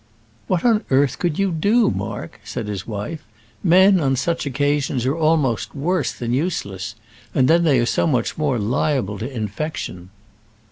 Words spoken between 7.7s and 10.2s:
are so much more liable to infection."